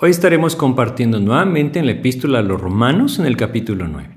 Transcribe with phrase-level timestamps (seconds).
[0.00, 4.08] Hoy estaremos compartiendo nuevamente en la epístola a los romanos en el capítulo 9.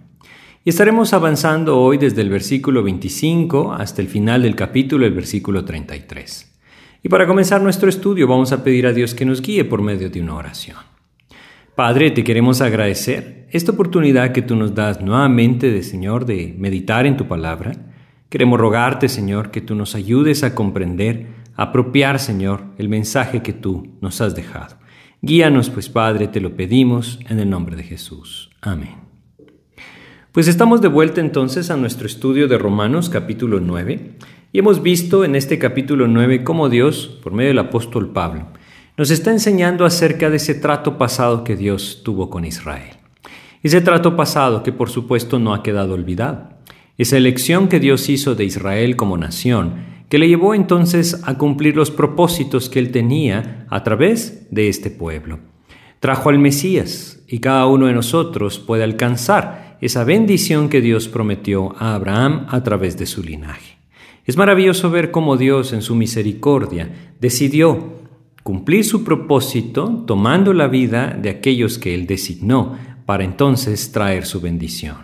[0.64, 5.66] Y estaremos avanzando hoy desde el versículo 25 hasta el final del capítulo, el versículo
[5.66, 6.56] 33.
[7.02, 10.12] Y para comenzar nuestro estudio vamos a pedir a Dios que nos guíe por medio
[10.12, 10.78] de una oración.
[11.74, 17.08] Padre, te queremos agradecer esta oportunidad que tú nos das nuevamente de Señor de meditar
[17.08, 17.72] en tu palabra.
[18.30, 23.98] Queremos rogarte, Señor, que tú nos ayudes a comprender apropiar, Señor, el mensaje que tú
[24.00, 24.81] nos has dejado.
[25.24, 28.50] Guíanos, pues, Padre, te lo pedimos en el nombre de Jesús.
[28.60, 28.96] Amén.
[30.32, 34.14] Pues estamos de vuelta entonces a nuestro estudio de Romanos capítulo 9
[34.52, 38.48] y hemos visto en este capítulo 9 cómo Dios, por medio del apóstol Pablo,
[38.98, 42.96] nos está enseñando acerca de ese trato pasado que Dios tuvo con Israel.
[43.62, 46.50] Ese trato pasado que por supuesto no ha quedado olvidado.
[46.98, 51.78] Esa elección que Dios hizo de Israel como nación que le llevó entonces a cumplir
[51.78, 55.40] los propósitos que él tenía a través de este pueblo.
[56.02, 61.74] Trajo al Mesías y cada uno de nosotros puede alcanzar esa bendición que Dios prometió
[61.80, 63.78] a Abraham a través de su linaje.
[64.26, 67.94] Es maravilloso ver cómo Dios en su misericordia decidió
[68.44, 74.42] cumplir su propósito tomando la vida de aquellos que él designó para entonces traer su
[74.42, 74.98] bendición.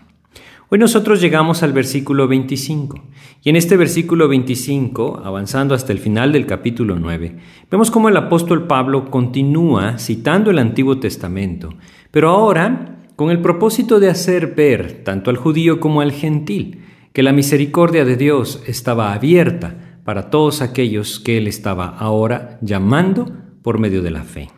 [0.67, 3.01] Hoy nosotros llegamos al versículo 25
[3.47, 7.37] y en este versículo 25, avanzando hasta el final del capítulo 9,
[7.71, 11.69] vemos cómo el apóstol Pablo continúa citando el Antiguo Testamento,
[12.11, 16.81] pero ahora con el propósito de hacer ver tanto al judío como al gentil
[17.13, 23.31] que la misericordia de Dios estaba abierta para todos aquellos que él estaba ahora llamando
[23.61, 24.49] por medio de la fe.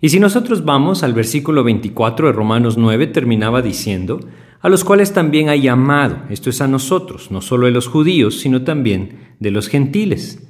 [0.00, 4.20] Y si nosotros vamos al versículo 24 de Romanos 9, terminaba diciendo,
[4.64, 8.40] a los cuales también ha llamado, esto es a nosotros, no solo de los judíos,
[8.40, 10.42] sino también de los gentiles.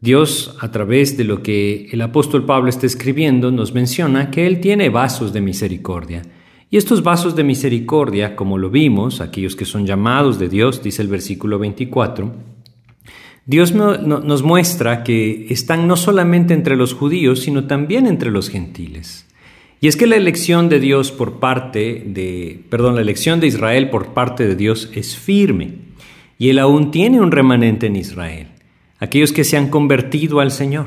[0.00, 4.58] Dios, a través de lo que el apóstol Pablo está escribiendo, nos menciona que Él
[4.58, 6.22] tiene vasos de misericordia.
[6.70, 11.02] Y estos vasos de misericordia, como lo vimos, aquellos que son llamados de Dios, dice
[11.02, 12.34] el versículo 24,
[13.44, 19.25] Dios nos muestra que están no solamente entre los judíos, sino también entre los gentiles.
[19.80, 23.90] Y es que la elección de Dios por parte de, perdón, la elección de Israel
[23.90, 25.74] por parte de Dios es firme.
[26.38, 28.48] Y Él aún tiene un remanente en Israel,
[28.98, 30.86] aquellos que se han convertido al Señor.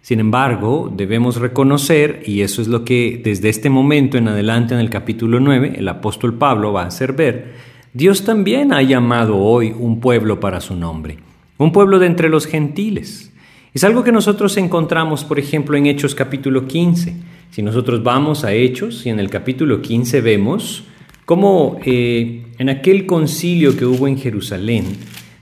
[0.00, 4.80] Sin embargo, debemos reconocer, y eso es lo que desde este momento en adelante en
[4.80, 7.54] el capítulo 9 el apóstol Pablo va a hacer ver,
[7.94, 11.18] Dios también ha llamado hoy un pueblo para su nombre,
[11.56, 13.32] un pueblo de entre los gentiles.
[13.72, 17.14] Es algo que nosotros encontramos, por ejemplo, en Hechos capítulo 15
[17.50, 20.84] si nosotros vamos a Hechos y en el capítulo 15 vemos
[21.24, 24.84] cómo eh, en aquel concilio que hubo en Jerusalén,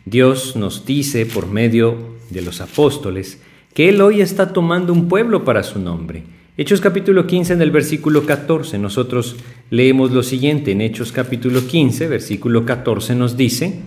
[0.05, 1.97] Dios nos dice por medio
[2.31, 3.41] de los apóstoles
[3.75, 6.25] que Él hoy está tomando un pueblo para su nombre.
[6.59, 9.37] Hechos capítulo 15 en el versículo 14, nosotros
[9.71, 13.81] leemos lo siguiente, en Hechos capítulo 15, versículo 14 nos dice,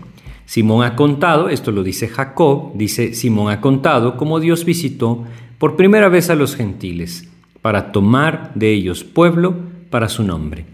[0.47, 5.25] Simón ha contado, esto lo dice Jacob, dice, Simón ha contado cómo Dios visitó
[5.59, 7.29] por primera vez a los gentiles
[7.65, 9.55] para tomar de ellos pueblo
[9.89, 10.67] para su nombre.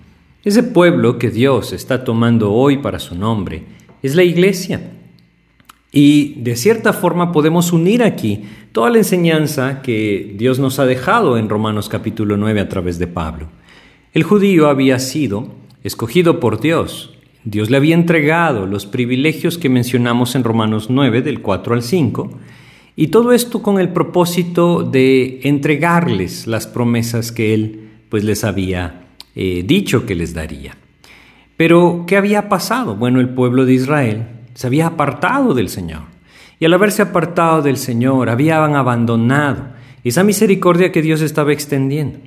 [0.43, 3.63] Ese pueblo que Dios está tomando hoy para su nombre
[4.03, 4.91] es la iglesia.
[5.93, 8.43] Y de cierta forma podemos unir aquí
[8.73, 13.07] toda la enseñanza que Dios nos ha dejado en Romanos capítulo 9 a través de
[13.07, 13.47] Pablo.
[14.11, 15.47] El judío había sido
[15.85, 17.17] escogido por Dios.
[17.45, 22.37] Dios le había entregado los privilegios que mencionamos en Romanos 9 del 4 al 5
[22.95, 29.05] y todo esto con el propósito de entregarles las promesas que él pues les había
[29.35, 30.75] eh, dicho que les daría.
[31.55, 32.95] Pero, ¿qué había pasado?
[32.95, 36.01] Bueno, el pueblo de Israel se había apartado del Señor.
[36.59, 39.67] Y al haberse apartado del Señor, habían abandonado
[40.03, 42.19] esa misericordia que Dios estaba extendiendo.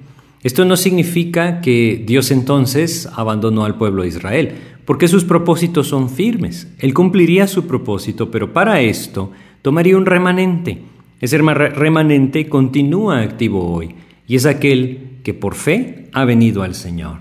[0.43, 4.53] Esto no significa que Dios entonces abandonó al pueblo de Israel,
[4.85, 6.69] porque sus propósitos son firmes.
[6.79, 9.33] Él cumpliría su propósito, pero para esto
[9.65, 10.83] tomaría un remanente.
[11.23, 13.95] Ese remanente continúa activo hoy
[14.29, 17.21] y es aquel que por fe ha venido al Señor.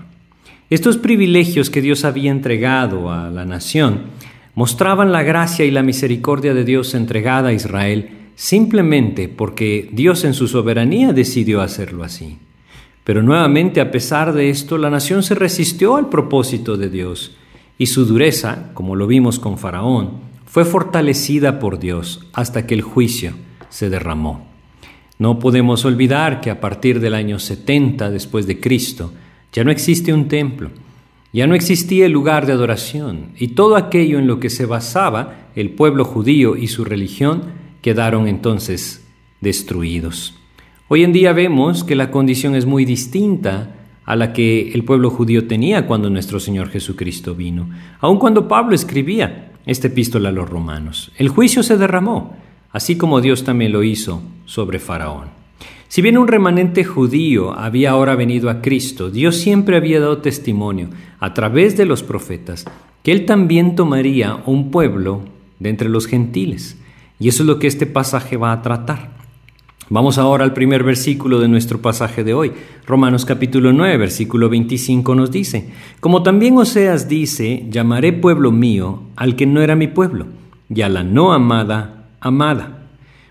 [0.68, 4.02] Estos privilegios que Dios había entregado a la nación
[4.54, 10.34] mostraban la gracia y la misericordia de Dios entregada a Israel simplemente porque Dios en
[10.34, 12.36] su soberanía decidió hacerlo así.
[13.04, 17.34] Pero nuevamente, a pesar de esto, la nación se resistió al propósito de Dios
[17.78, 22.82] y su dureza, como lo vimos con Faraón, fue fortalecida por Dios hasta que el
[22.82, 23.32] juicio
[23.70, 24.46] se derramó.
[25.18, 29.12] No podemos olvidar que a partir del año 70 después de Cristo
[29.52, 30.70] ya no existe un templo,
[31.32, 35.48] ya no existía el lugar de adoración y todo aquello en lo que se basaba
[35.56, 37.46] el pueblo judío y su religión
[37.82, 39.04] quedaron entonces
[39.40, 40.38] destruidos.
[40.86, 43.74] Hoy en día vemos que la condición es muy distinta
[44.04, 48.76] a la que el pueblo judío tenía cuando nuestro Señor Jesucristo vino, aun cuando Pablo
[48.76, 51.12] escribía esta epístola a los romanos.
[51.16, 52.36] El juicio se derramó,
[52.70, 55.28] así como Dios también lo hizo sobre Faraón.
[55.88, 60.90] Si bien un remanente judío había ahora venido a Cristo, Dios siempre había dado testimonio
[61.20, 62.64] a través de los profetas
[63.04, 65.22] que Él también tomaría un pueblo
[65.60, 66.76] de entre los gentiles.
[67.20, 69.23] Y eso es lo que este pasaje va a tratar.
[69.90, 72.52] Vamos ahora al primer versículo de nuestro pasaje de hoy.
[72.86, 75.68] Romanos capítulo 9, versículo 25 nos dice,
[76.00, 80.26] Como también Oseas dice, llamaré pueblo mío al que no era mi pueblo,
[80.70, 82.86] y a la no amada, amada.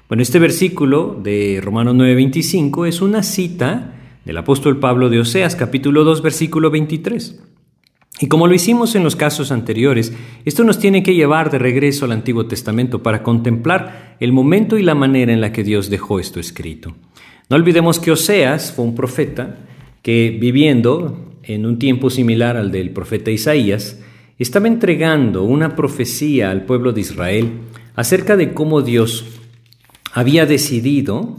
[0.08, 5.56] Bueno, este versículo de Romanos 9, 25 es una cita del apóstol Pablo de Oseas
[5.56, 7.42] capítulo 2, versículo 23.
[8.20, 10.14] Y como lo hicimos en los casos anteriores,
[10.46, 14.84] esto nos tiene que llevar de regreso al Antiguo Testamento para contemplar el momento y
[14.84, 16.96] la manera en la que Dios dejó esto escrito.
[17.50, 19.58] No olvidemos que Oseas fue un profeta
[20.04, 24.00] que viviendo en un tiempo similar al del profeta Isaías,
[24.38, 27.52] estaba entregando una profecía al pueblo de Israel
[27.96, 29.26] acerca de cómo Dios
[30.14, 31.38] había decidido,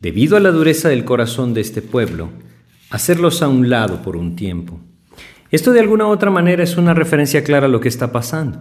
[0.00, 2.30] debido a la dureza del corazón de este pueblo,
[2.90, 4.80] hacerlos a un lado por un tiempo.
[5.54, 8.60] Esto de alguna u otra manera es una referencia clara a lo que está pasando.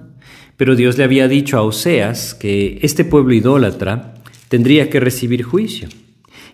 [0.58, 4.14] Pero Dios le había dicho a Oseas que este pueblo idólatra
[4.48, 5.88] tendría que recibir juicio.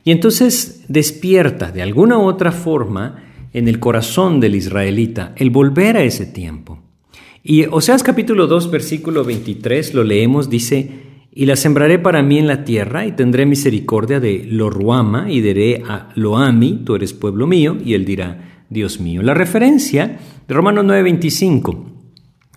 [0.05, 3.21] Y entonces despierta de alguna otra forma
[3.51, 6.79] en el corazón del israelita el volver a ese tiempo.
[7.43, 10.89] Y Oseas capítulo 2 versículo 23 lo leemos, dice,
[11.33, 15.83] y la sembraré para mí en la tierra y tendré misericordia de Loruama y diré
[15.85, 19.21] a Loami, tú eres pueblo mío, y él dirá, Dios mío.
[19.21, 21.85] La referencia de Romanos 9:25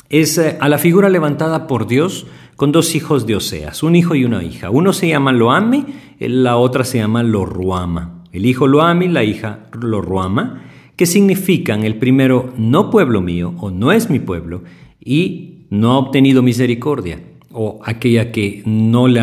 [0.09, 2.26] es eh, a la figura levantada por Dios
[2.56, 4.70] con dos hijos de Oseas, un hijo y una hija.
[4.70, 5.87] Uno se llama Loami,
[6.20, 8.25] la otra se llama Loruama.
[8.31, 10.62] El hijo Loami, la hija Loruama,
[10.97, 14.62] que significan el primero no pueblo mío o no es mi pueblo
[15.00, 17.20] y no ha obtenido misericordia
[17.50, 19.20] o aquella que no le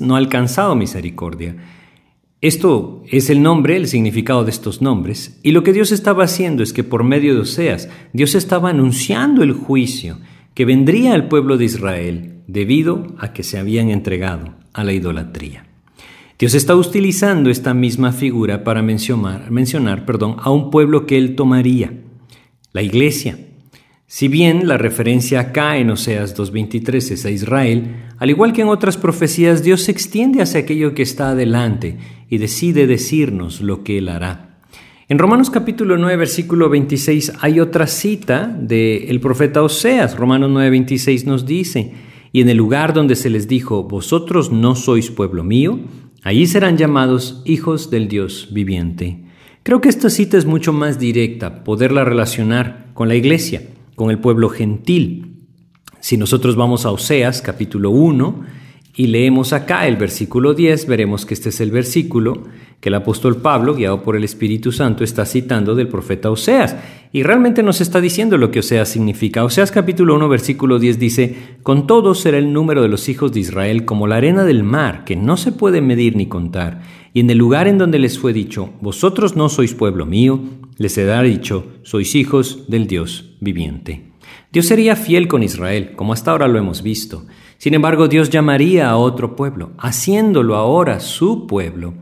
[0.00, 1.56] no ha alcanzado misericordia.
[2.40, 6.62] Esto es el nombre, el significado de estos nombres, y lo que Dios estaba haciendo
[6.62, 10.20] es que por medio de Oseas, Dios estaba anunciando el juicio
[10.54, 15.66] que vendría al pueblo de Israel debido a que se habían entregado a la idolatría.
[16.38, 21.34] Dios está utilizando esta misma figura para mencionar, mencionar perdón, a un pueblo que él
[21.34, 21.92] tomaría,
[22.72, 23.36] la iglesia,
[24.10, 28.68] si bien la referencia acá en Oseas 2.23 es a Israel, al igual que en
[28.68, 31.98] otras profecías, Dios se extiende hacia aquello que está adelante
[32.30, 34.60] y decide decirnos lo que Él hará.
[35.10, 40.16] En Romanos capítulo 9, versículo 26 hay otra cita del profeta Oseas.
[40.16, 41.92] Romanos 9.26 nos dice,
[42.32, 45.80] y en el lugar donde se les dijo, vosotros no sois pueblo mío,
[46.22, 49.24] allí serán llamados hijos del Dios viviente.
[49.64, 53.60] Creo que esta cita es mucho más directa, poderla relacionar con la iglesia
[53.98, 55.34] con el pueblo gentil.
[56.00, 58.42] Si nosotros vamos a Oseas capítulo 1
[58.96, 62.44] y leemos acá el versículo 10, veremos que este es el versículo
[62.80, 66.76] que el apóstol Pablo, guiado por el Espíritu Santo, está citando del profeta Oseas.
[67.12, 69.42] Y realmente nos está diciendo lo que Oseas significa.
[69.42, 73.40] Oseas capítulo 1, versículo 10 dice, Con todo será el número de los hijos de
[73.40, 76.82] Israel como la arena del mar, que no se puede medir ni contar.
[77.18, 80.38] Y en el lugar en donde les fue dicho, Vosotros no sois pueblo mío,
[80.76, 84.12] les será dicho, sois hijos del Dios viviente.
[84.52, 87.26] Dios sería fiel con Israel, como hasta ahora lo hemos visto.
[87.56, 91.94] Sin embargo, Dios llamaría a otro pueblo, haciéndolo ahora su pueblo.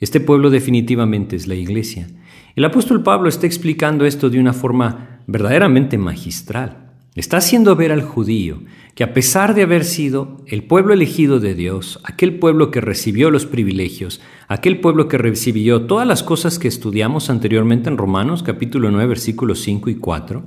[0.00, 2.08] Este pueblo definitivamente es la iglesia.
[2.56, 6.91] El apóstol Pablo está explicando esto de una forma verdaderamente magistral.
[7.14, 8.62] Está haciendo ver al judío
[8.94, 13.30] que a pesar de haber sido el pueblo elegido de Dios, aquel pueblo que recibió
[13.30, 18.90] los privilegios, aquel pueblo que recibió todas las cosas que estudiamos anteriormente en Romanos capítulo
[18.90, 20.42] 9 versículos 5 y 4,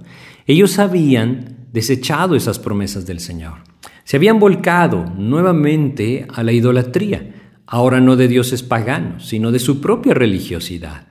[0.48, 3.60] ellos habían desechado esas promesas del Señor.
[4.04, 9.82] Se habían volcado nuevamente a la idolatría, ahora no de dioses paganos, sino de su
[9.82, 11.06] propia religiosidad.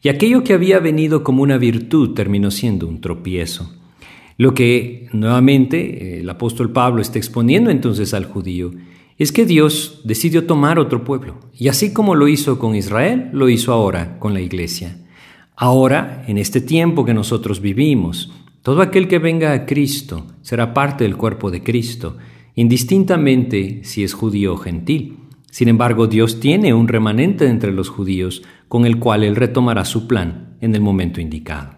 [0.00, 3.83] Y aquello que había venido como una virtud terminó siendo un tropiezo.
[4.36, 8.72] Lo que nuevamente el apóstol Pablo está exponiendo entonces al judío
[9.16, 13.48] es que Dios decidió tomar otro pueblo, y así como lo hizo con Israel, lo
[13.48, 14.98] hizo ahora con la iglesia.
[15.54, 21.04] Ahora, en este tiempo que nosotros vivimos, todo aquel que venga a Cristo será parte
[21.04, 22.16] del cuerpo de Cristo,
[22.56, 25.18] indistintamente si es judío o gentil.
[25.48, 30.08] Sin embargo, Dios tiene un remanente entre los judíos con el cual Él retomará su
[30.08, 31.73] plan en el momento indicado.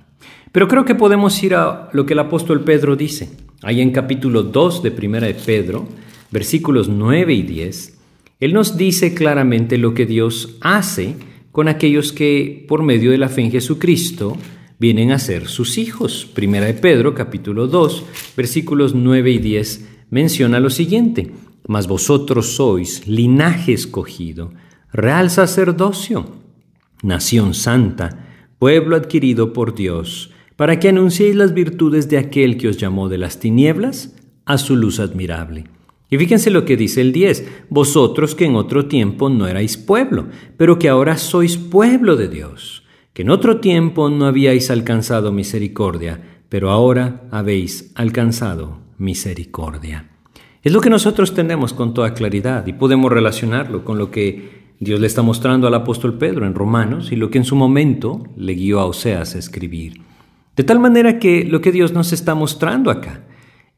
[0.56, 3.28] Pero creo que podemos ir a lo que el apóstol Pedro dice.
[3.62, 5.86] Ahí en capítulo 2 de Primera de Pedro,
[6.30, 7.98] versículos 9 y 10,
[8.40, 11.16] él nos dice claramente lo que Dios hace
[11.52, 14.38] con aquellos que por medio de la fe en Jesucristo
[14.78, 16.24] vienen a ser sus hijos.
[16.24, 21.32] Primera de Pedro, capítulo 2, versículos 9 y 10 menciona lo siguiente:
[21.68, 24.54] Mas vosotros sois linaje escogido,
[24.90, 26.24] real sacerdocio,
[27.02, 28.26] nación santa,
[28.58, 33.18] pueblo adquirido por Dios para que anunciéis las virtudes de aquel que os llamó de
[33.18, 35.64] las tinieblas a su luz admirable.
[36.08, 40.26] Y fíjense lo que dice el 10, vosotros que en otro tiempo no erais pueblo,
[40.56, 46.20] pero que ahora sois pueblo de Dios, que en otro tiempo no habíais alcanzado misericordia,
[46.48, 50.10] pero ahora habéis alcanzado misericordia.
[50.62, 55.00] Es lo que nosotros tenemos con toda claridad y podemos relacionarlo con lo que Dios
[55.00, 58.54] le está mostrando al apóstol Pedro en Romanos y lo que en su momento le
[58.54, 60.05] guió a Oseas a escribir.
[60.56, 63.24] De tal manera que lo que Dios nos está mostrando acá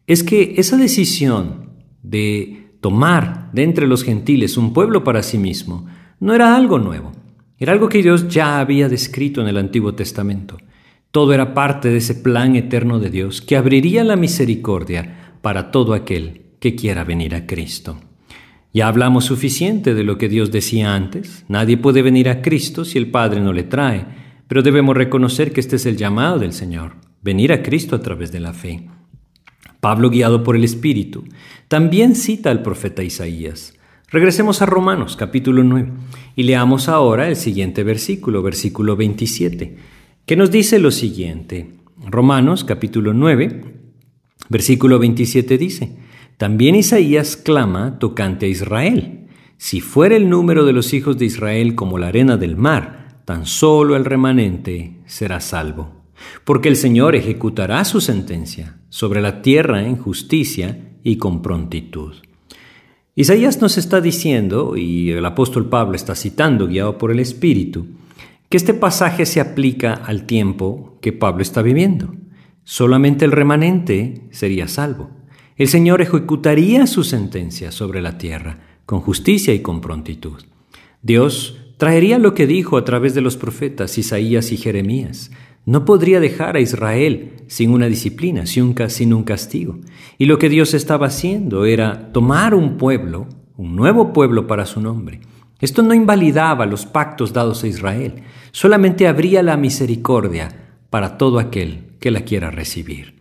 [0.06, 1.70] es que esa decisión
[2.02, 5.86] de tomar de entre los gentiles un pueblo para sí mismo
[6.20, 7.12] no era algo nuevo,
[7.58, 10.56] era algo que Dios ya había descrito en el Antiguo Testamento.
[11.10, 15.94] Todo era parte de ese plan eterno de Dios que abriría la misericordia para todo
[15.94, 17.98] aquel que quiera venir a Cristo.
[18.72, 21.44] Ya hablamos suficiente de lo que Dios decía antes.
[21.48, 24.06] Nadie puede venir a Cristo si el Padre no le trae.
[24.48, 28.32] Pero debemos reconocer que este es el llamado del Señor, venir a Cristo a través
[28.32, 28.88] de la fe.
[29.80, 31.24] Pablo, guiado por el Espíritu,
[31.68, 33.74] también cita al profeta Isaías.
[34.10, 35.92] Regresemos a Romanos capítulo 9
[36.34, 39.76] y leamos ahora el siguiente versículo, versículo 27,
[40.24, 41.74] que nos dice lo siguiente.
[42.06, 43.64] Romanos capítulo 9,
[44.48, 45.96] versículo 27 dice,
[46.38, 49.26] También Isaías clama tocante a Israel,
[49.58, 53.44] si fuera el número de los hijos de Israel como la arena del mar, tan
[53.44, 55.90] solo el remanente será salvo,
[56.44, 62.14] porque el Señor ejecutará su sentencia sobre la tierra en justicia y con prontitud.
[63.14, 67.88] Isaías nos está diciendo, y el apóstol Pablo está citando, guiado por el Espíritu,
[68.48, 72.14] que este pasaje se aplica al tiempo que Pablo está viviendo.
[72.64, 75.10] Solamente el remanente sería salvo.
[75.58, 80.42] El Señor ejecutaría su sentencia sobre la tierra con justicia y con prontitud.
[81.02, 85.30] Dios traería lo que dijo a través de los profetas Isaías y Jeremías.
[85.64, 89.78] No podría dejar a Israel sin una disciplina, sin un castigo.
[90.18, 94.80] Y lo que Dios estaba haciendo era tomar un pueblo, un nuevo pueblo para su
[94.80, 95.20] nombre.
[95.60, 101.84] Esto no invalidaba los pactos dados a Israel, solamente abría la misericordia para todo aquel
[102.00, 103.14] que la quiera recibir.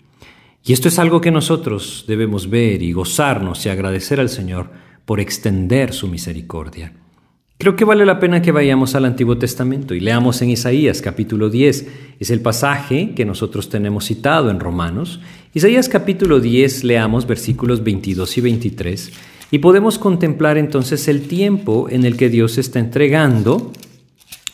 [0.63, 4.69] Y esto es algo que nosotros debemos ver y gozarnos y agradecer al Señor
[5.05, 6.93] por extender su misericordia.
[7.59, 11.49] Creo que vale la pena que vayamos al Antiguo Testamento y leamos en Isaías capítulo
[11.49, 11.87] 10.
[12.19, 15.19] Es el pasaje que nosotros tenemos citado en Romanos.
[15.55, 19.11] Isaías capítulo 10 leamos versículos 22 y 23
[19.49, 23.71] y podemos contemplar entonces el tiempo en el que Dios está entregando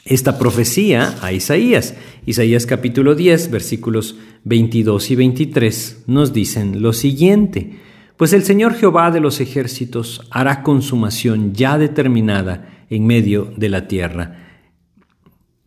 [0.06, 1.96] esta profecía a Isaías.
[2.26, 7.80] Isaías capítulo 10 versículos 22 y 23 nos dicen lo siguiente.
[8.16, 13.88] Pues el Señor Jehová de los ejércitos hará consumación ya determinada en medio de la
[13.88, 14.40] tierra.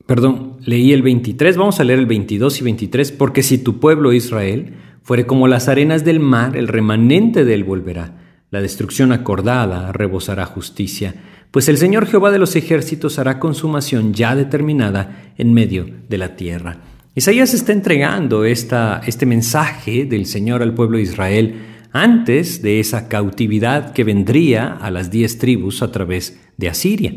[0.07, 4.13] Perdón, leí el 23, vamos a leer el 22 y 23, porque si tu pueblo
[4.13, 8.23] Israel fuere como las arenas del mar, el remanente de él volverá.
[8.51, 11.15] La destrucción acordada rebosará justicia,
[11.51, 16.37] pues el Señor Jehová de los ejércitos hará consumación ya determinada en medio de la
[16.37, 16.79] tierra.
[17.17, 21.55] Isaías está entregando esta, este mensaje del Señor al pueblo de Israel
[22.03, 27.11] antes de esa cautividad que vendría a las diez tribus a través de Asiria.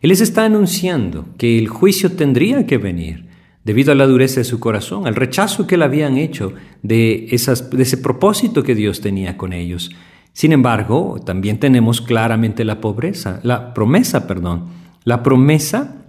[0.00, 3.26] Él les está anunciando que el juicio tendría que venir
[3.64, 7.82] debido a la dureza de su corazón, al rechazo que le habían hecho de, de
[7.82, 9.90] ese propósito que Dios tenía con ellos.
[10.32, 14.68] Sin embargo, también tenemos claramente la pobreza, la promesa, perdón,
[15.04, 16.04] la promesa,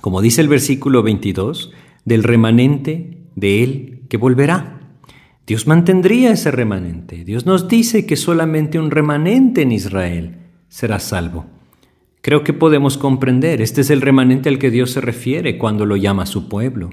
[0.00, 1.70] como dice el versículo 22,
[2.04, 4.77] del remanente de él que volverá.
[5.48, 7.24] Dios mantendría ese remanente.
[7.24, 10.36] Dios nos dice que solamente un remanente en Israel
[10.68, 11.46] será salvo.
[12.20, 15.96] Creo que podemos comprender, este es el remanente al que Dios se refiere cuando lo
[15.96, 16.90] llama su pueblo.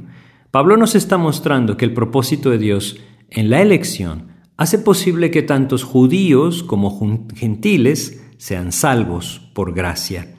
[0.51, 2.97] Pablo nos está mostrando que el propósito de Dios
[3.29, 10.33] en la elección hace posible que tantos judíos como gentiles sean salvos por gracia.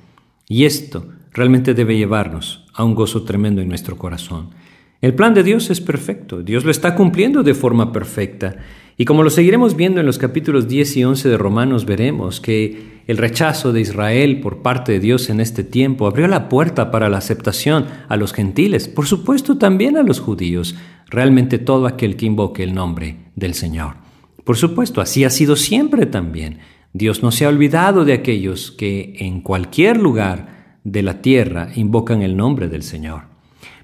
[0.48, 4.54] Y esto realmente debe llevarnos a un gozo tremendo en nuestro corazón.
[5.02, 8.56] El plan de Dios es perfecto, Dios lo está cumpliendo de forma perfecta.
[8.96, 13.02] Y como lo seguiremos viendo en los capítulos 10 y 11 de Romanos, veremos que
[13.06, 17.10] el rechazo de Israel por parte de Dios en este tiempo abrió la puerta para
[17.10, 20.76] la aceptación a los gentiles, por supuesto también a los judíos,
[21.10, 23.96] realmente todo aquel que invoque el nombre del Señor.
[24.44, 26.58] Por supuesto, así ha sido siempre también.
[26.94, 32.22] Dios no se ha olvidado de aquellos que en cualquier lugar de la tierra invocan
[32.22, 33.35] el nombre del Señor.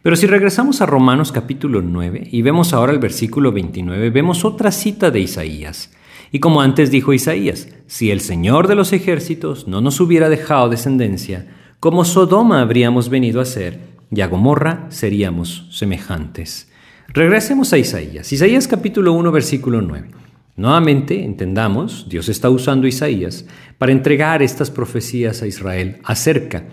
[0.02, 4.72] Pero si regresamos a Romanos capítulo 9 y vemos ahora el versículo 29, vemos otra
[4.72, 5.92] cita de Isaías.
[6.32, 10.68] Y como antes dijo Isaías, si el Señor de los ejércitos no nos hubiera dejado
[10.68, 11.46] descendencia,
[11.78, 13.78] como Sodoma habríamos venido a ser,
[14.10, 16.68] y a Gomorra seríamos semejantes.
[17.06, 18.32] Regresemos a Isaías.
[18.32, 20.08] Isaías capítulo 1 versículo 9.
[20.56, 23.46] Nuevamente, entendamos, Dios está usando Isaías
[23.78, 26.64] para entregar estas profecías a Israel acerca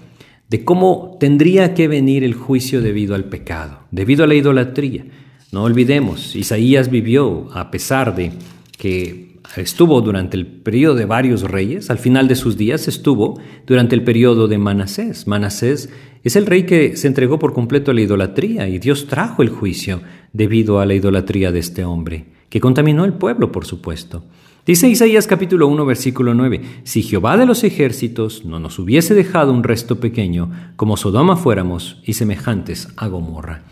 [0.49, 5.05] de cómo tendría que venir el juicio debido al pecado, debido a la idolatría.
[5.51, 8.31] No olvidemos, Isaías vivió, a pesar de
[8.77, 13.95] que estuvo durante el periodo de varios reyes, al final de sus días estuvo durante
[13.95, 15.27] el periodo de Manasés.
[15.27, 15.89] Manasés
[16.23, 19.49] es el rey que se entregó por completo a la idolatría y Dios trajo el
[19.49, 20.01] juicio
[20.33, 24.25] debido a la idolatría de este hombre, que contaminó el pueblo, por supuesto.
[24.69, 29.51] Dice Isaías capítulo 1 versículo 9, si Jehová de los ejércitos no nos hubiese dejado
[29.51, 33.63] un resto pequeño, como Sodoma fuéramos y semejantes a Gomorra.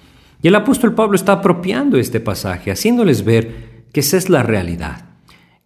[0.41, 5.05] Y el apóstol Pablo está apropiando este pasaje, haciéndoles ver que esa es la realidad,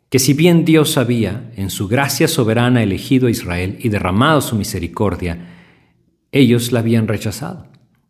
[0.10, 4.58] que si bien Dios había, en su gracia soberana, elegido a Israel y derramado su
[4.58, 5.48] misericordia,
[6.34, 7.68] ellos la habían rechazado.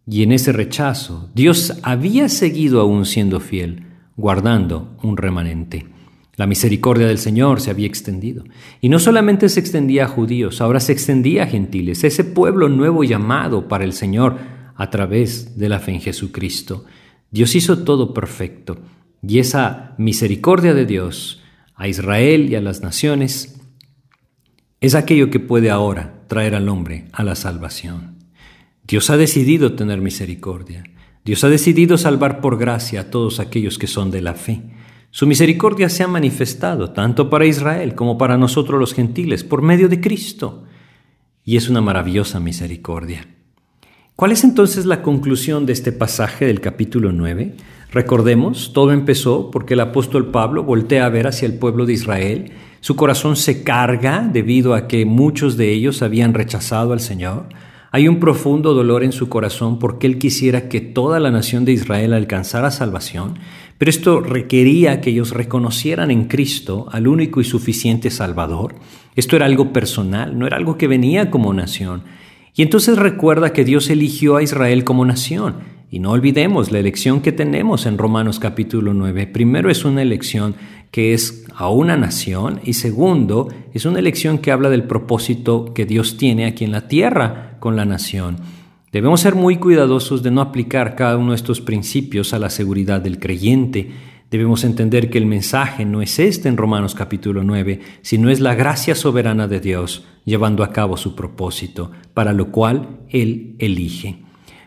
[0.08, 3.86] Y en ese rechazo, Dios había seguido aún siendo fiel,
[4.18, 5.91] guardando un remanente.
[6.36, 8.44] La misericordia del Señor se había extendido.
[8.80, 13.04] Y no solamente se extendía a judíos, ahora se extendía a gentiles, ese pueblo nuevo
[13.04, 14.38] llamado para el Señor
[14.76, 16.86] a través de la fe en Jesucristo.
[17.30, 18.80] Dios hizo todo perfecto.
[19.22, 21.42] Y esa misericordia de Dios
[21.76, 23.60] a Israel y a las naciones
[24.80, 28.18] es aquello que puede ahora traer al hombre a la salvación.
[28.88, 30.84] Dios ha decidido tener misericordia.
[31.24, 34.62] Dios ha decidido salvar por gracia a todos aquellos que son de la fe.
[35.14, 39.90] Su misericordia se ha manifestado tanto para Israel como para nosotros los gentiles por medio
[39.90, 40.64] de Cristo.
[41.44, 43.28] Y es una maravillosa misericordia.
[44.16, 47.56] ¿Cuál es entonces la conclusión de este pasaje del capítulo 9?
[47.92, 52.52] Recordemos, todo empezó porque el apóstol Pablo voltea a ver hacia el pueblo de Israel,
[52.80, 57.48] su corazón se carga debido a que muchos de ellos habían rechazado al Señor,
[57.92, 61.74] hay un profundo dolor en su corazón porque él quisiera que toda la nación de
[61.74, 63.38] Israel alcanzara salvación,
[63.82, 68.76] pero esto requería que ellos reconocieran en Cristo al único y suficiente Salvador.
[69.16, 72.04] Esto era algo personal, no era algo que venía como nación.
[72.54, 75.56] Y entonces recuerda que Dios eligió a Israel como nación.
[75.90, 79.26] Y no olvidemos la elección que tenemos en Romanos capítulo 9.
[79.26, 80.54] Primero es una elección
[80.92, 85.88] que es a una nación y segundo es una elección que habla del propósito que
[85.88, 88.61] Dios tiene aquí en la tierra con la nación.
[88.92, 93.00] Debemos ser muy cuidadosos de no aplicar cada uno de estos principios a la seguridad
[93.00, 93.90] del creyente.
[94.30, 98.54] Debemos entender que el mensaje no es este en Romanos capítulo 9, sino es la
[98.54, 104.24] gracia soberana de Dios llevando a cabo su propósito, para lo cual Él elige.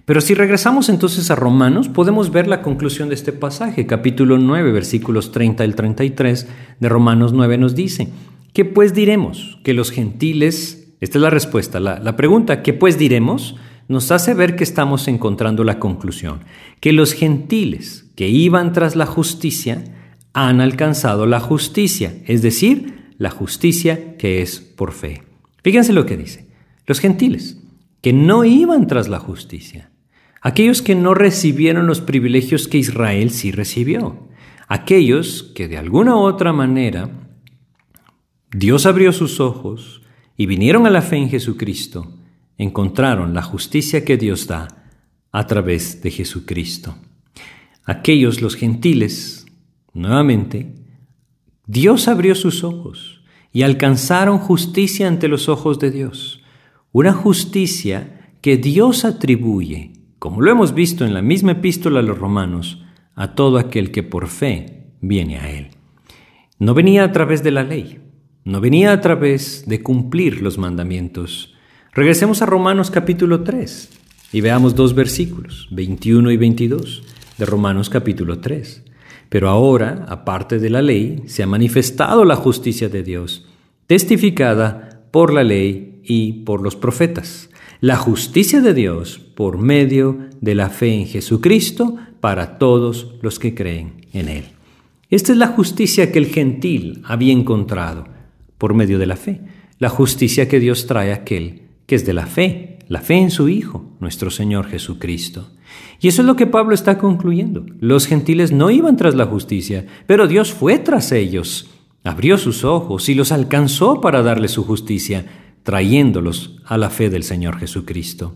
[0.06, 3.86] Pero si regresamos entonces a Romanos, podemos ver la conclusión de este pasaje.
[3.86, 6.48] Capítulo 9, versículos 30 al 33
[6.80, 8.08] de Romanos 9 nos dice,
[8.54, 9.58] ¿qué pues diremos?
[9.64, 13.56] Que los gentiles, esta es la respuesta, la, la pregunta, ¿qué pues diremos?
[13.88, 16.40] Nos hace ver que estamos encontrando la conclusión,
[16.80, 19.84] que los gentiles que iban tras la justicia
[20.32, 25.22] han alcanzado la justicia, es decir, la justicia que es por fe.
[25.62, 26.48] Fíjense lo que dice,
[26.86, 27.58] los gentiles
[28.00, 29.90] que no iban tras la justicia,
[30.42, 34.28] aquellos que no recibieron los privilegios que Israel sí recibió,
[34.68, 37.10] aquellos que de alguna u otra manera
[38.50, 40.02] Dios abrió sus ojos
[40.36, 42.12] y vinieron a la fe en Jesucristo,
[42.58, 44.68] encontraron la justicia que Dios da
[45.32, 46.96] a través de Jesucristo.
[47.84, 49.46] Aquellos, los gentiles,
[49.92, 50.74] nuevamente,
[51.66, 56.42] Dios abrió sus ojos y alcanzaron justicia ante los ojos de Dios.
[56.92, 62.18] Una justicia que Dios atribuye, como lo hemos visto en la misma epístola a los
[62.18, 62.82] romanos,
[63.14, 65.68] a todo aquel que por fe viene a Él.
[66.58, 68.00] No venía a través de la ley,
[68.44, 71.53] no venía a través de cumplir los mandamientos.
[71.94, 73.88] Regresemos a Romanos capítulo 3
[74.32, 77.04] y veamos dos versículos, 21 y 22
[77.38, 78.82] de Romanos capítulo 3.
[79.28, 83.46] Pero ahora, aparte de la ley, se ha manifestado la justicia de Dios,
[83.86, 87.48] testificada por la ley y por los profetas.
[87.78, 93.54] La justicia de Dios por medio de la fe en Jesucristo para todos los que
[93.54, 94.46] creen en Él.
[95.10, 98.08] Esta es la justicia que el gentil había encontrado
[98.58, 99.42] por medio de la fe,
[99.78, 103.30] la justicia que Dios trae a aquel que es de la fe, la fe en
[103.30, 105.50] su Hijo, nuestro Señor Jesucristo.
[106.00, 107.64] Y eso es lo que Pablo está concluyendo.
[107.80, 111.70] Los gentiles no iban tras la justicia, pero Dios fue tras ellos,
[112.04, 115.26] abrió sus ojos y los alcanzó para darles su justicia,
[115.62, 118.34] trayéndolos a la fe del Señor Jesucristo.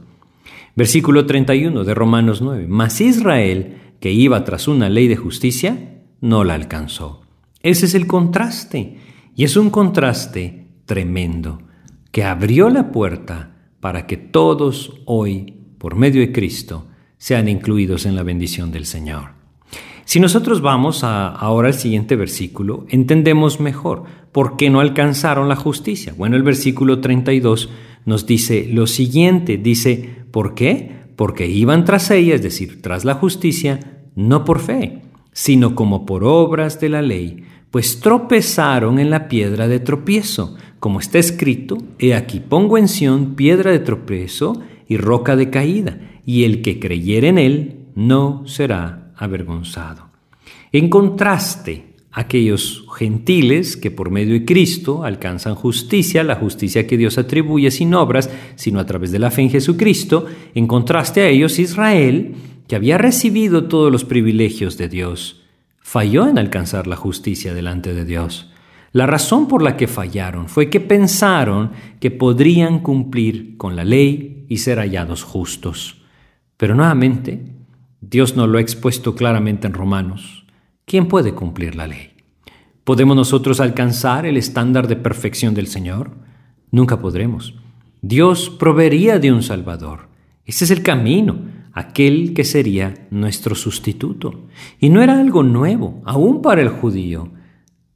[0.75, 2.67] Versículo 31 de Romanos 9.
[2.69, 7.23] Mas Israel, que iba tras una ley de justicia, no la alcanzó.
[7.63, 8.99] Ese es el contraste.
[9.35, 11.63] Y es un contraste tremendo,
[12.11, 18.17] que abrió la puerta para que todos hoy, por medio de Cristo, sean incluidos en
[18.17, 19.39] la bendición del Señor.
[20.05, 25.57] Si nosotros vamos a, ahora al siguiente versículo, entendemos mejor por qué no alcanzaron la
[25.57, 26.15] justicia.
[26.17, 27.69] Bueno, el versículo 32
[28.07, 31.09] nos dice lo siguiente, dice, ¿por qué?
[31.15, 33.81] Porque iban tras ella, es decir, tras la justicia,
[34.15, 39.69] no por fe, sino como por obras de la ley, pues tropezaron en la piedra
[39.69, 45.37] de tropiezo, como está escrito, he aquí pongo en Sión piedra de tropiezo y roca
[45.37, 50.09] de caída, y el que creyere en él no será avergonzado.
[50.73, 57.19] En contraste, aquellos gentiles que por medio de Cristo alcanzan justicia, la justicia que Dios
[57.19, 61.59] atribuye sin obras, sino a través de la fe en Jesucristo, en contraste a ellos
[61.59, 62.35] Israel,
[62.67, 65.38] que había recibido todos los privilegios de Dios,
[65.89, 68.51] falló en alcanzar la justicia delante de Dios.
[68.93, 74.45] La razón por la que fallaron fue que pensaron que podrían cumplir con la ley
[74.51, 76.03] y ser hallados justos.
[76.59, 77.43] Pero nuevamente,
[78.03, 80.45] Dios nos lo ha expuesto claramente en Romanos.
[80.85, 82.11] ¿Quién puede cumplir la ley?
[82.85, 86.11] ¿Podemos nosotros alcanzar el estándar de perfección del Señor?
[86.71, 87.55] Nunca podremos.
[88.03, 90.11] Dios proveería de un Salvador.
[90.45, 91.39] Ese es el camino,
[91.79, 94.49] aquel que sería nuestro sustituto.
[94.81, 97.31] Y no era algo nuevo, aún para el judío.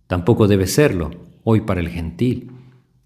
[0.07, 1.11] Tampoco debe serlo
[1.45, 2.51] hoy para el gentil.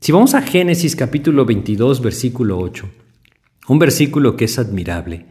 [0.01, 2.89] Si vamos a Génesis capítulo 22, versículo 8,
[3.69, 5.27] un versículo que es admirable.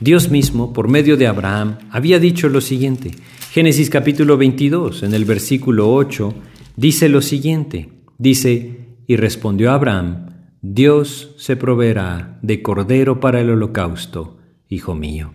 [0.00, 3.10] Dios mismo, por medio de Abraham, había dicho lo siguiente.
[3.50, 6.34] Génesis capítulo 22, en el versículo 8,
[6.76, 7.90] dice lo siguiente.
[8.18, 10.26] Dice, y respondió Abraham,
[10.62, 15.32] Dios se proveerá de cordero para el holocausto, hijo mío.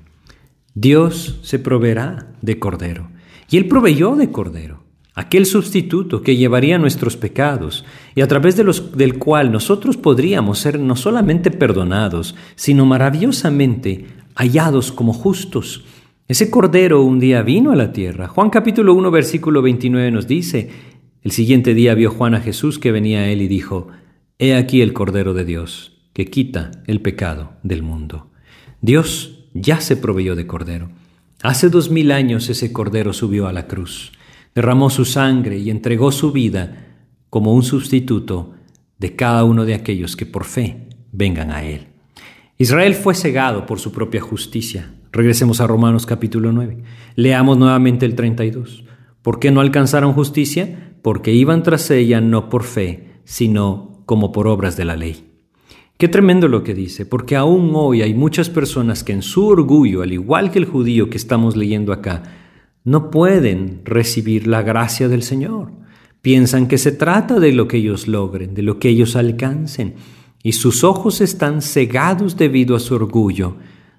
[0.74, 3.10] Dios se proveerá de cordero.
[3.50, 7.84] Y él proveyó de cordero, aquel sustituto que llevaría nuestros pecados
[8.16, 14.08] y a través de los, del cual nosotros podríamos ser no solamente perdonados, sino maravillosamente
[14.36, 15.84] hallados como justos.
[16.30, 18.30] Ese cordero un día vino a la tierra.
[18.30, 20.70] Juan capítulo 1 versículo 29 nos dice,
[21.22, 23.90] el siguiente día vio Juan a Jesús que venía a él y dijo,
[24.40, 28.31] He aquí el cordero de Dios, que quita el pecado del mundo.
[28.82, 30.90] Dios ya se proveyó de cordero.
[31.44, 34.12] Hace dos mil años ese cordero subió a la cruz,
[34.56, 36.88] derramó su sangre y entregó su vida
[37.30, 38.56] como un sustituto
[38.98, 41.88] de cada uno de aquellos que por fe vengan a él.
[42.58, 44.94] Israel fue cegado por su propia justicia.
[45.12, 46.84] Regresemos a Romanos capítulo 9.
[47.16, 48.86] Leamos nuevamente el 32.
[49.22, 50.94] ¿Por qué no alcanzaron justicia?
[51.02, 55.31] Porque iban tras ella no por fe, sino como por obras de la ley.
[56.02, 60.02] Qué tremendo lo que dice, porque aún hoy hay muchas personas que en su orgullo,
[60.02, 62.24] al igual que el judío que estamos leyendo acá,
[62.84, 65.74] no pueden recibir la gracia del Señor.
[66.24, 69.94] Piensan que se trata de lo que ellos logren, de lo que ellos alcancen
[70.42, 73.58] y sus ojos están cegados debido a su orgullo,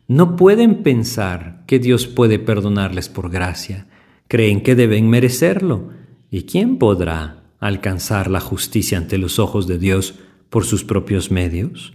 [0.08, 3.86] no pueden pensar que Dios puede perdonarles por gracia.
[4.26, 5.90] Creen que deben merecerlo.
[6.32, 10.16] ¿Y quién podrá alcanzar la justicia ante los ojos de Dios
[10.52, 11.94] por sus propios medios?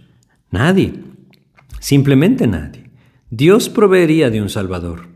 [0.50, 0.94] Nadie.
[1.78, 2.90] Simplemente nadie.
[3.30, 5.06] Dios proveería de un Salvador,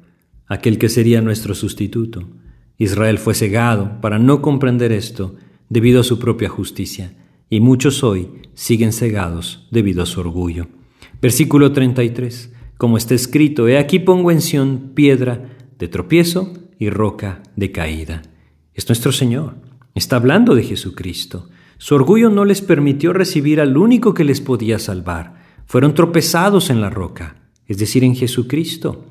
[0.46, 2.28] aquel que sería nuestro sustituto.
[2.78, 5.35] Israel fue cegado para no comprender esto
[5.68, 7.16] debido a su propia justicia
[7.50, 10.68] y muchos hoy siguen cegados debido a su orgullo.
[11.20, 12.52] Versículo 33.
[12.78, 18.22] como está escrito, he aquí pongo en Sión piedra de tropiezo y roca de caída.
[18.72, 19.57] Es nuestro Señor.
[19.96, 21.48] Está hablando de Jesucristo.
[21.83, 25.35] Su orgullo no les permitió recibir al único que les podía salvar.
[25.66, 27.35] Fueron tropezados en la roca,
[27.66, 29.05] es decir, en Jesucristo.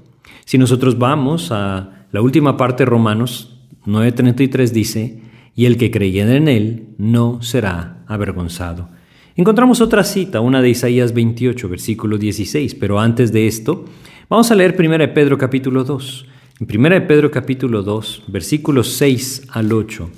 [0.46, 5.20] Si nosotros vamos a la última parte de Romanos 9:33 dice,
[5.54, 8.88] y el que creyera en él no será avergonzado.
[9.36, 13.84] Encontramos otra cita, una de Isaías 28, versículo 16, pero antes de esto,
[14.30, 16.26] vamos a leer 1 Pedro capítulo 2.
[16.62, 20.10] En 1 Pedro capítulo 2, versículos 6 al 8.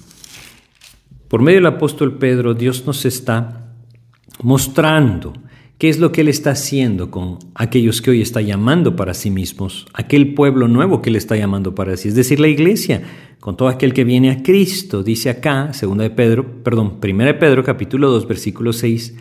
[1.33, 3.73] Por medio del apóstol Pedro, Dios nos está
[4.43, 5.33] mostrando
[5.79, 9.31] qué es lo que Él está haciendo con aquellos que hoy está llamando para sí
[9.31, 13.01] mismos, aquel pueblo nuevo que Él está llamando para sí, es decir, la iglesia,
[13.39, 17.39] con todo aquel que viene a Cristo, dice acá, segunda de Pedro, perdón, primera de
[17.39, 19.15] Pedro capítulo 2 versículo 6,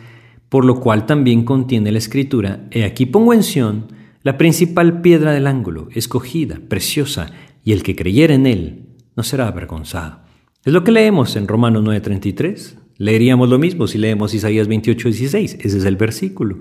[0.49, 3.87] por lo cual también contiene la escritura, he aquí pongo en Sión
[4.21, 7.31] la principal piedra del ángulo, escogida, preciosa,
[7.65, 10.22] y el que creyera en él no será avergonzado.
[10.65, 12.77] Es lo que leemos en Romanos 9:33.
[12.97, 15.57] Leeríamos lo mismo si leemos Isaías 28:16.
[15.59, 16.57] Ese es el versículo.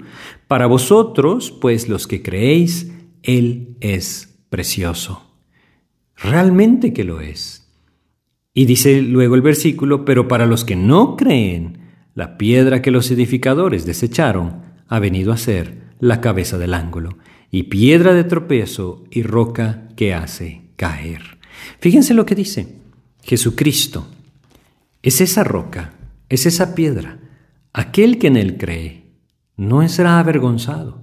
[0.48, 5.30] Para vosotros, pues los que creéis, Él es precioso.
[6.16, 7.70] Realmente que lo es.
[8.54, 11.78] Y dice luego el versículo, pero para los que no creen,
[12.14, 17.16] la piedra que los edificadores desecharon ha venido a ser la cabeza del ángulo,
[17.50, 21.38] y piedra de tropiezo y roca que hace caer.
[21.78, 22.81] Fíjense lo que dice.
[23.22, 24.06] Jesucristo
[25.02, 25.94] es esa roca,
[26.28, 27.18] es esa piedra.
[27.72, 29.06] Aquel que en él cree
[29.56, 31.02] no será avergonzado,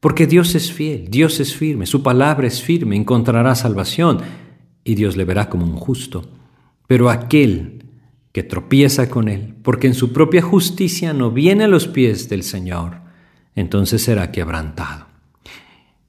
[0.00, 4.20] porque Dios es fiel, Dios es firme, su palabra es firme, encontrará salvación
[4.84, 6.28] y Dios le verá como un justo.
[6.86, 7.84] Pero aquel
[8.32, 12.42] que tropieza con él, porque en su propia justicia no viene a los pies del
[12.42, 13.00] Señor,
[13.54, 15.06] entonces será quebrantado.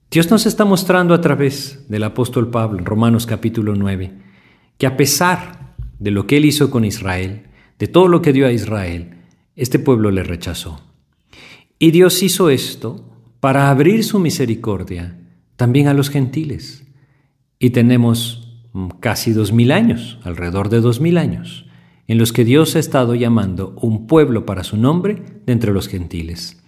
[0.10, 4.31] Dios nos está mostrando a través del apóstol Pablo en Romanos capítulo 9
[4.82, 7.44] que a pesar de lo que él hizo con Israel,
[7.78, 9.12] de todo lo que dio a Israel,
[9.56, 10.82] este pueblo le rechazó.
[11.78, 13.08] Y Dios hizo esto
[13.40, 15.20] para abrir su misericordia
[15.56, 16.84] también a los gentiles.
[17.60, 18.60] Y tenemos
[19.00, 21.68] casi dos mil años, alrededor de dos mil años,
[22.08, 25.90] en los que Dios ha estado llamando un pueblo para su nombre de entre los
[25.90, 26.60] gentiles.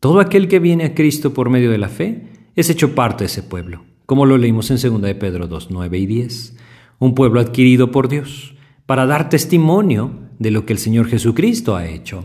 [0.00, 3.26] Todo aquel que viene a Cristo por medio de la fe es hecho parte de
[3.26, 6.54] ese pueblo, como lo leímos en 2 de Pedro 2, 9 y 10.
[6.98, 8.54] Un pueblo adquirido por Dios,
[8.86, 12.24] para dar testimonio de lo que el Señor Jesucristo ha hecho.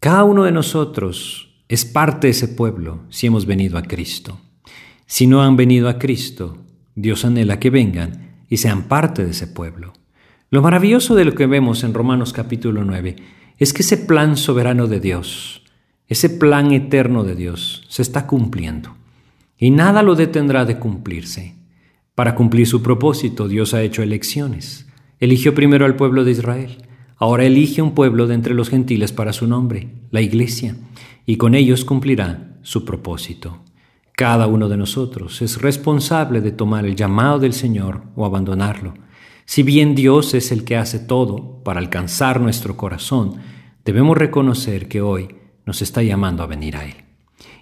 [0.00, 4.40] Cada uno de nosotros es parte de ese pueblo si hemos venido a Cristo.
[5.06, 6.58] Si no han venido a Cristo,
[6.94, 9.92] Dios anhela que vengan y sean parte de ese pueblo.
[10.50, 13.16] Lo maravilloso de lo que vemos en Romanos capítulo 9
[13.58, 15.62] es que ese plan soberano de Dios,
[16.08, 18.94] ese plan eterno de Dios, se está cumpliendo.
[19.56, 21.54] Y nada lo detendrá de cumplirse.
[22.14, 24.86] Para cumplir su propósito, Dios ha hecho elecciones.
[25.18, 26.76] Eligió primero al pueblo de Israel.
[27.16, 30.76] Ahora elige un pueblo de entre los gentiles para su nombre, la iglesia,
[31.24, 33.60] y con ellos cumplirá su propósito.
[34.14, 38.92] Cada uno de nosotros es responsable de tomar el llamado del Señor o abandonarlo.
[39.46, 43.36] Si bien Dios es el que hace todo para alcanzar nuestro corazón,
[43.86, 45.28] debemos reconocer que hoy
[45.64, 46.94] nos está llamando a venir a Él.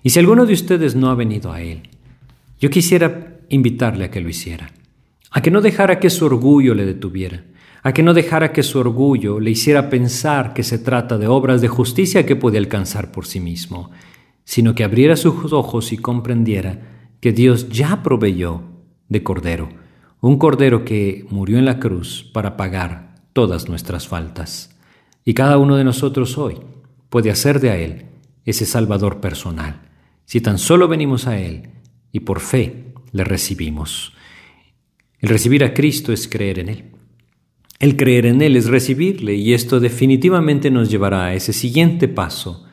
[0.02, 1.88] Y si alguno de ustedes no ha venido a Él,
[2.58, 4.72] yo quisiera invitarle a que lo hiciera,
[5.30, 7.44] a que no dejara que su orgullo le detuviera,
[7.82, 11.60] a que no dejara que su orgullo le hiciera pensar que se trata de obras
[11.60, 13.90] de justicia que puede alcanzar por sí mismo,
[14.44, 16.80] sino que abriera sus ojos y comprendiera
[17.20, 18.62] que Dios ya proveyó
[19.08, 19.68] de Cordero,
[20.20, 24.76] un Cordero que murió en la cruz para pagar todas nuestras faltas.
[25.24, 26.56] Y cada uno de nosotros hoy
[27.08, 28.06] puede hacer de a Él
[28.44, 29.82] ese Salvador personal,
[30.24, 31.70] si tan solo venimos a Él
[32.12, 34.12] y por fe le recibimos.
[35.18, 36.84] El recibir a Cristo es creer en Él.
[37.78, 42.66] El creer en Él es recibirle y esto definitivamente nos llevará a ese siguiente paso.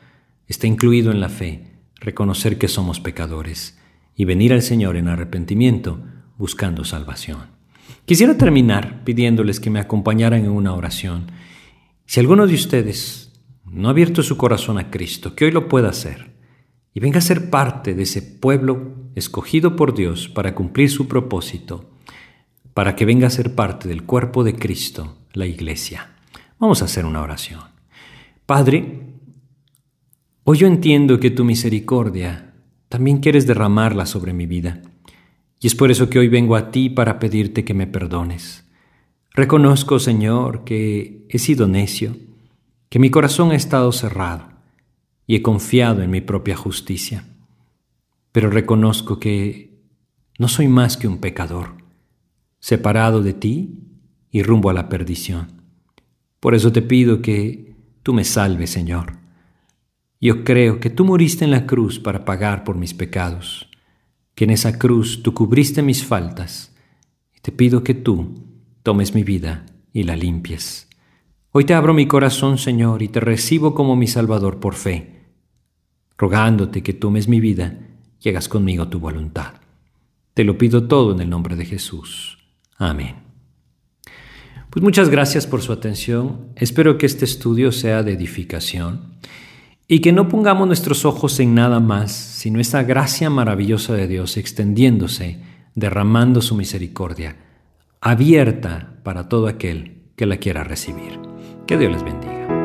[0.46, 1.64] Está incluido en la fe
[2.00, 3.78] reconocer que somos pecadores
[4.14, 6.02] y venir al Señor en arrepentimiento
[6.36, 7.58] buscando salvación.
[8.04, 11.30] Quisiera terminar pidiéndoles que me acompañaran en una oración.
[12.06, 13.32] Si alguno de ustedes
[13.64, 16.37] no ha abierto su corazón a Cristo, que hoy lo pueda hacer
[16.94, 21.90] y venga a ser parte de ese pueblo escogido por Dios para cumplir su propósito,
[22.74, 26.16] para que venga a ser parte del cuerpo de Cristo, la iglesia.
[26.58, 27.60] Vamos a hacer una oración.
[28.46, 29.08] Padre,
[30.50, 32.54] Hoy yo entiendo que tu misericordia
[32.88, 34.80] también quieres derramarla sobre mi vida,
[35.60, 38.64] y es por eso que hoy vengo a ti para pedirte que me perdones.
[39.34, 42.16] Reconozco, Señor, que he sido necio,
[42.88, 44.48] que mi corazón ha estado cerrado,
[45.28, 47.24] y he confiado en mi propia justicia.
[48.32, 49.80] pero reconozco que
[50.38, 51.74] no soy más que un pecador,
[52.60, 53.80] separado de ti
[54.30, 55.62] y rumbo a la perdición.
[56.38, 59.14] Por eso te pido que tú me salves, Señor.
[60.20, 63.68] Yo creo que tú moriste en la cruz para pagar por mis pecados,
[64.36, 66.76] que en esa cruz tú cubriste mis faltas,
[67.36, 68.34] y te pido que tú
[68.84, 70.88] tomes mi vida y la limpies.
[71.50, 75.17] Hoy te abro mi corazón, Señor, y te recibo como mi Salvador por fe,
[76.18, 77.78] rogándote que tomes mi vida
[78.20, 79.54] y hagas conmigo tu voluntad.
[80.34, 82.38] Te lo pido todo en el nombre de Jesús.
[82.76, 83.16] Amén.
[84.70, 86.48] Pues muchas gracias por su atención.
[86.56, 89.14] Espero que este estudio sea de edificación
[89.88, 94.36] y que no pongamos nuestros ojos en nada más, sino esa gracia maravillosa de Dios
[94.36, 95.40] extendiéndose,
[95.74, 97.36] derramando su misericordia,
[98.00, 101.18] abierta para todo aquel que la quiera recibir.
[101.66, 102.57] Que Dios les bendiga.